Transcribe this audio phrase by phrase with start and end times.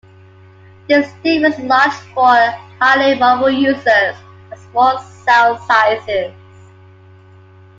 [0.87, 2.33] This difference is large for
[2.79, 4.15] highly mobile users
[4.49, 6.33] and small cell sizes.